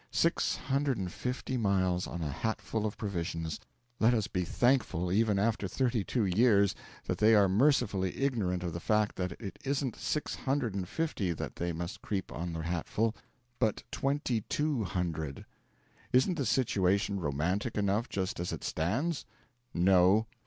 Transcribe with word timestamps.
Six 0.09 0.55
hundred 0.55 0.97
and 0.97 1.11
fifty 1.11 1.57
miles 1.57 2.07
on 2.07 2.23
a 2.23 2.31
hatful 2.31 2.87
of 2.87 2.97
provisions. 2.97 3.59
Let 3.99 4.15
us 4.15 4.25
be 4.25 4.43
thankful, 4.43 5.11
even 5.11 5.37
after 5.37 5.67
thirty 5.67 6.03
two 6.03 6.25
years, 6.25 6.73
that 7.05 7.19
they 7.19 7.35
are 7.35 7.47
mercifully 7.47 8.17
ignorant 8.17 8.63
of 8.63 8.73
the 8.73 8.79
fact 8.79 9.15
that 9.17 9.33
it 9.33 9.59
isn't 9.63 9.95
six 9.95 10.33
hundred 10.33 10.73
and 10.73 10.89
fifty 10.89 11.33
that 11.33 11.57
they 11.57 11.71
must 11.71 12.01
creep 12.01 12.31
on 12.33 12.51
the 12.53 12.63
hatful, 12.63 13.15
but 13.59 13.83
twenty 13.91 14.41
two 14.49 14.83
hundred! 14.85 15.45
Isn't 16.11 16.33
the 16.39 16.47
situation 16.47 17.19
romantic 17.19 17.77
enough 17.77 18.09
just 18.09 18.39
as 18.39 18.51
it 18.51 18.63
stands? 18.63 19.23
No. 19.71 20.25